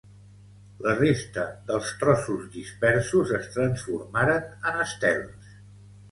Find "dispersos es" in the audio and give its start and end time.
2.55-3.45